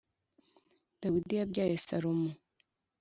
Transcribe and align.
Dawidi 1.01 1.33
yabyaye 1.39 1.75
Salomo 1.85 2.31